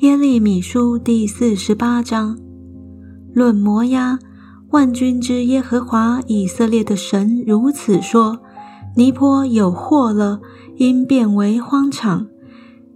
[0.00, 2.38] 耶利米书第四十八章，
[3.34, 4.16] 论摩押，
[4.70, 8.38] 万军之耶和华以色列的神如此说：
[8.94, 10.38] 尼坡有祸了，
[10.76, 12.26] 因变为荒场；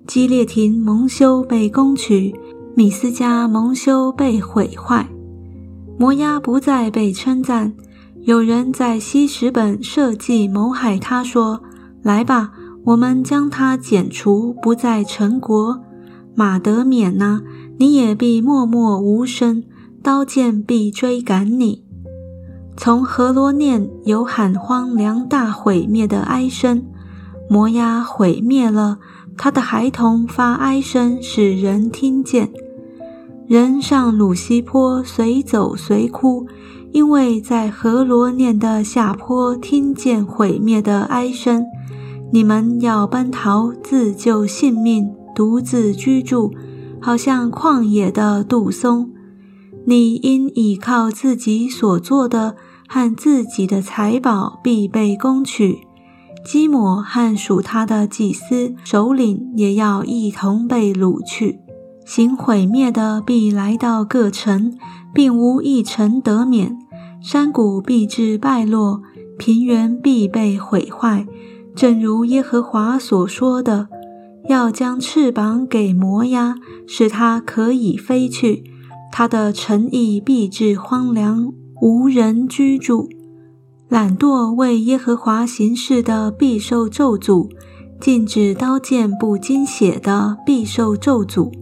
[0.06, 2.32] 基列亭蒙羞被攻取，
[2.76, 5.08] 米斯加蒙羞被毁坏。
[5.98, 7.74] 摩押不再被称赞。
[8.20, 11.60] 有人在西什本设计谋害他，说
[12.02, 12.52] ：“来吧，
[12.84, 15.82] 我们将他剪除，不再成国。”
[16.34, 17.42] 马德冕呐，
[17.78, 19.64] 你也必默默无声，
[20.02, 21.84] 刀剑必追赶你。
[22.76, 26.84] 从河罗念有喊荒凉大毁灭的哀声，
[27.48, 28.98] 摩押毁灭了，
[29.36, 32.50] 他的孩童发哀声，使人听见。
[33.46, 36.46] 人上鲁西坡随走随哭，
[36.92, 41.66] 因为在河罗念的下坡听见毁灭的哀声。
[42.32, 45.12] 你们要奔逃，自救性命。
[45.34, 46.52] 独自居住，
[47.00, 49.10] 好像旷野的杜松。
[49.84, 52.54] 你因倚靠自己所做的
[52.88, 55.80] 和自己的财宝，必被攻取。
[56.44, 61.60] 基摩和属他的祭司首领也要一同被掳去。
[62.04, 64.76] 行毁灭的必来到各城，
[65.14, 66.76] 并无一城得免。
[67.20, 69.02] 山谷必至败落，
[69.38, 71.26] 平原必被毁坏，
[71.76, 73.88] 正如耶和华所说的。
[74.48, 78.64] 要将翅膀给摩押，使它可以飞去。
[79.12, 83.08] 它的诚意必至荒凉，无人居住。
[83.88, 87.48] 懒惰为耶和华行事的必受咒诅；
[88.00, 91.52] 禁止刀剑不经血的必受咒诅。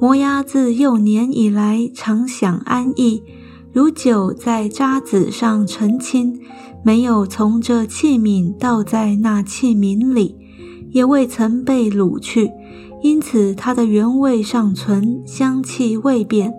[0.00, 3.22] 摩押自幼年以来常享安逸，
[3.72, 6.40] 如酒在渣子上澄清，
[6.84, 10.36] 没有从这器皿倒在那器皿里。
[10.94, 12.52] 也未曾被掳去，
[13.02, 16.54] 因此它的原味尚存，香气未变。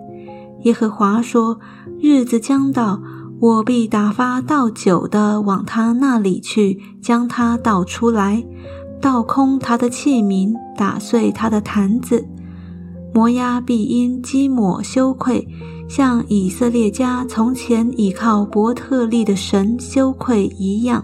[0.64, 1.58] 耶和华说
[2.02, 3.00] ：“日子将到，
[3.40, 8.44] 我必打发倒酒的往他那里去，将他倒出来，
[9.00, 12.26] 倒空他的器皿，打碎他的坛子。
[13.14, 15.48] 摩押必因积抹羞愧，
[15.88, 21.02] 像以色列家从前倚靠伯特利的神羞愧一样。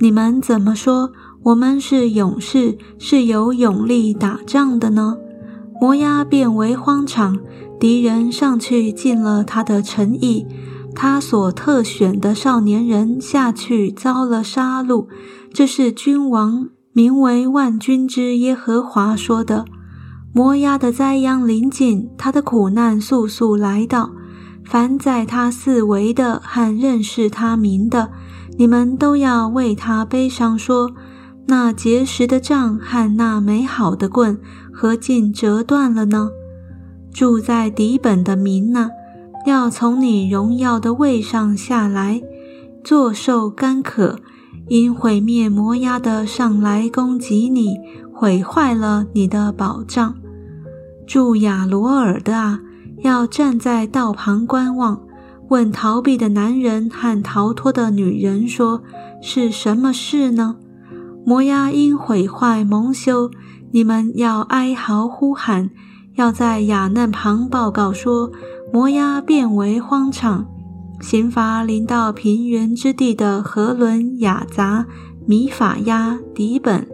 [0.00, 1.10] 你们怎么说？”
[1.44, 5.16] 我们是勇士，是有勇力打仗的呢。
[5.80, 7.38] 摩押变为荒场，
[7.78, 10.44] 敌人上去进了他的城邑，
[10.94, 15.06] 他所特选的少年人下去遭了杀戮。
[15.52, 19.64] 这是君王名为万军之耶和华说的。
[20.34, 24.10] 摩押的灾殃临近，他的苦难速速来到。
[24.64, 28.10] 凡在他四围的和认识他名的，
[28.58, 30.90] 你们都要为他悲伤说。
[31.50, 34.38] 那结实的杖和那美好的棍，
[34.70, 36.28] 何竟折断了呢？
[37.10, 38.90] 住在底本的民呐，
[39.46, 42.20] 要从你荣耀的位上下来，
[42.84, 44.18] 坐受干渴，
[44.68, 47.78] 因毁灭摩押的上来攻击你，
[48.12, 50.16] 毁坏了你的宝藏。
[51.06, 52.60] 住亚罗尔的啊，
[52.98, 55.00] 要站在道旁观望，
[55.48, 58.82] 问逃避的男人和逃脱的女人说：
[59.22, 60.56] 是什么事呢？
[61.24, 63.30] 摩押因毁坏蒙羞，
[63.70, 65.70] 你们要哀嚎呼喊，
[66.14, 68.30] 要在雅嫩旁报告说：
[68.72, 70.46] 摩押变为荒场，
[71.00, 74.86] 刑罚临到平原之地的河伦、雅杂、
[75.26, 76.88] 米法亚、底本、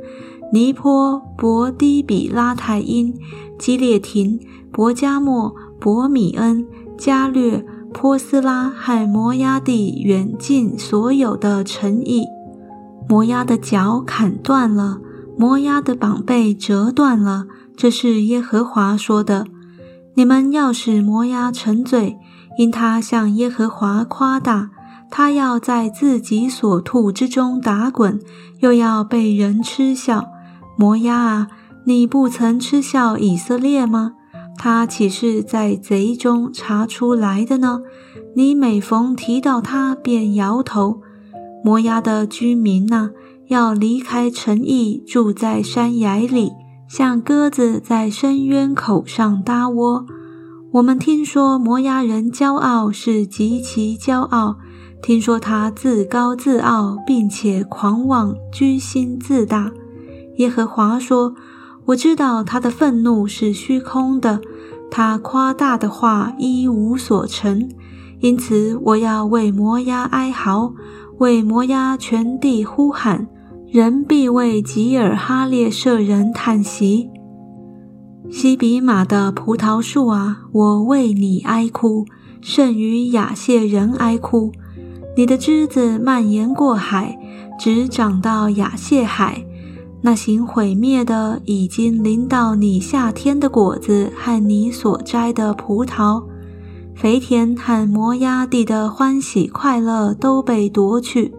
[0.52, 3.14] 尼坡、伯低比拉泰因、
[3.58, 4.40] 基列廷、
[4.72, 6.66] 伯加莫、伯米恩、
[6.98, 12.24] 加略、波斯拉和摩押地远近所有的城邑。
[13.08, 14.98] 摩押的脚砍断了，
[15.38, 17.46] 摩押的膀被折断了。
[17.76, 19.46] 这是耶和华说的。
[20.14, 22.16] 你们要使摩押沉醉，
[22.56, 24.70] 因他向耶和华夸大，
[25.10, 28.20] 他要在自己所吐之中打滚，
[28.60, 30.26] 又要被人嗤笑。
[30.76, 31.48] 摩押啊，
[31.86, 34.12] 你不曾嗤笑以色列吗？
[34.56, 37.80] 他岂是在贼中查出来的呢？
[38.36, 41.00] 你每逢提到他，便摇头。
[41.64, 43.12] 摩押的居民呐，
[43.48, 46.52] 要离开城邑，住在山崖里，
[46.86, 50.04] 像鸽子在深渊口上搭窝。
[50.72, 54.56] 我们听说摩押人骄傲是极其骄傲，
[55.02, 59.72] 听说他自高自傲，并且狂妄，居心自大。
[60.36, 61.34] 耶和华说
[61.86, 64.42] ：“我知道他的愤怒是虚空的，
[64.90, 67.70] 他夸大的话一无所成，
[68.20, 70.74] 因此我要为摩押哀嚎。”
[71.18, 73.26] 为摩押全地呼喊，
[73.68, 77.08] 人必为吉尔哈列舍人叹息。
[78.30, 82.04] 西比玛的葡萄树啊，我为你哀哭，
[82.40, 84.50] 甚于雅谢人哀哭。
[85.16, 87.16] 你的枝子蔓延过海，
[87.58, 89.44] 直长到雅谢海。
[90.00, 96.24] 那行毁灭的，已经临到你夏天的果子和你所摘的葡萄。
[96.94, 101.34] 肥田和摩押地的欢喜快乐都被夺去。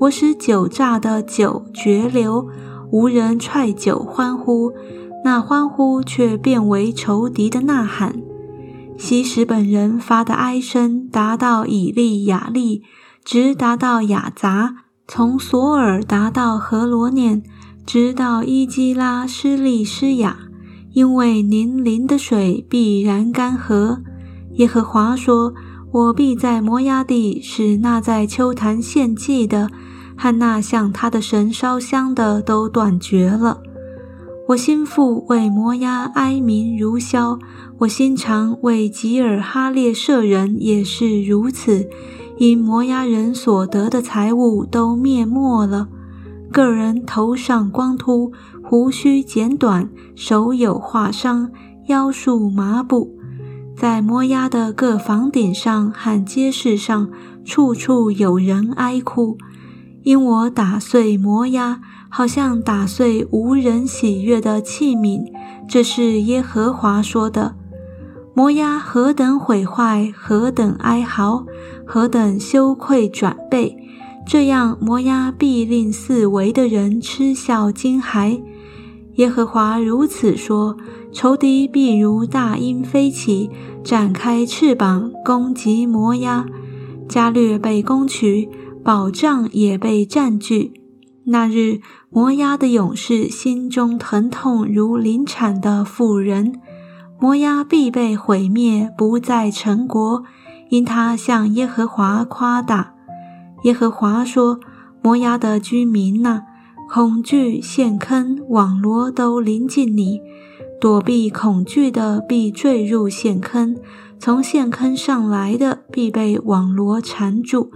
[0.00, 2.48] 我使酒榨的酒绝流，
[2.90, 4.72] 无人踹酒欢呼。
[5.22, 8.20] 那欢呼却变为仇敌的呐喊。
[8.96, 12.82] 西什本人发的哀声达到以利亚利，
[13.24, 14.74] 直达到雅杂，
[15.06, 17.42] 从索尔达到何罗念，
[17.86, 20.38] 直到伊基拉施利施雅，
[20.92, 24.00] 因为您淋的水必然干涸。
[24.54, 25.54] 耶和华说
[25.92, 29.70] ：“我必在摩押地使那在秋坛献祭的
[30.16, 33.62] 和那向他的神烧香的都断绝了。”
[34.48, 37.38] 我心腹为摩押哀鸣如箫，
[37.78, 41.88] 我心肠为吉尔哈列舍人也是如此，
[42.36, 45.86] 因摩押人所得的财物都灭没了。
[46.50, 48.32] 个人头上光秃，
[48.64, 51.52] 胡须剪短，手有划伤，
[51.86, 53.14] 腰束麻布，
[53.80, 57.08] 在摩押的各房顶上和街市上，
[57.46, 59.38] 处处有人哀哭，
[60.02, 61.80] 因我打碎摩押。
[62.10, 65.22] 好像打碎无人喜悦的器皿，
[65.66, 67.54] 这是耶和华说的。
[68.34, 71.46] 摩押何等毁坏，何等哀嚎，
[71.86, 73.78] 何等羞愧转背，
[74.26, 78.42] 这样摩押必令四围的人嗤笑惊骇。
[79.14, 80.76] 耶和华如此说：
[81.12, 83.50] 仇敌必如大鹰飞起，
[83.82, 86.46] 展开翅膀攻击摩押，
[87.08, 88.48] 加略被攻取，
[88.84, 90.72] 宝藏也被占据。
[91.24, 91.80] 那日。
[92.12, 96.60] 摩押的勇士心中疼痛如临产的妇人，
[97.20, 100.24] 摩押必被毁灭，不再成国，
[100.70, 102.94] 因他向耶和华夸大。
[103.62, 104.58] 耶和华说
[105.00, 106.42] ：“摩押的居民呐，
[106.92, 110.20] 恐惧陷坑网罗都临近你，
[110.80, 113.76] 躲避恐惧的必坠入陷坑，
[114.18, 117.70] 从陷坑上来的必被网罗缠住，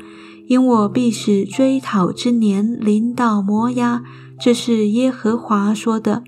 [0.47, 4.03] 因我必使追讨之年临到摩押。”
[4.41, 6.25] 这是耶和华说的。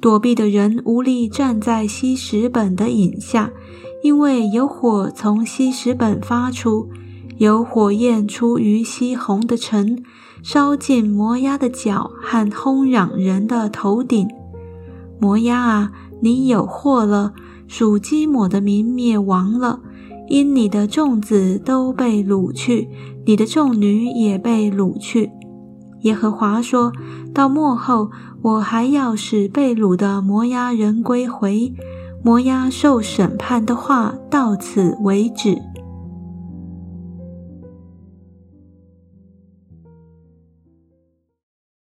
[0.00, 3.50] 躲避的人无力站在西什本的影下，
[4.02, 6.90] 因为有火从西什本发出，
[7.38, 10.02] 有火焰出于西红的城，
[10.42, 14.28] 烧尽摩押的脚和轰嚷人的头顶。
[15.20, 17.34] 摩押啊，你有祸了！
[17.68, 19.78] 属基抹的民灭亡了，
[20.28, 22.88] 因你的众子都被掳去，
[23.24, 25.30] 你的众女也被掳去。
[26.00, 26.92] 耶和华说
[27.32, 28.10] ：“到末后，
[28.42, 31.72] 我还要使被掳的摩押人归回。
[32.24, 35.62] 摩押受审判的话到此为止。”